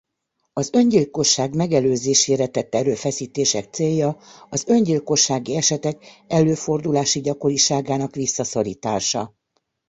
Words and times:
Az 0.53 0.69
öngyilkosság 0.73 1.55
megelőzésére 1.55 2.47
tett 2.47 2.75
erőfeszítések 2.75 3.73
célja 3.73 4.17
az 4.49 4.63
öngyilkossági 4.67 5.55
esetek 5.55 6.05
előfordulási 6.27 7.21
gyakoriságának 7.21 8.15
visszaszorítása. 8.15 9.35